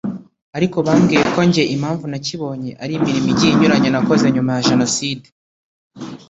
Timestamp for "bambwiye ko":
0.87-1.39